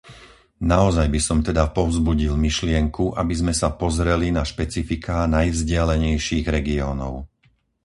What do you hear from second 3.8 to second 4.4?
pozreli